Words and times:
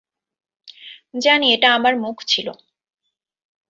জানি, 1.15 1.47
এটা 1.53 1.67
আমার 1.73 1.93
মুখ 1.95 2.17
ছিল! 2.27 2.47